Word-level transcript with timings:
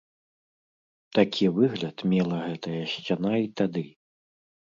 Такі 1.17 1.45
выгляд 1.57 1.97
мела 2.15 2.39
гэтая 2.47 2.81
сцяна 2.95 3.33
і 3.45 3.53
тады. 3.63 3.85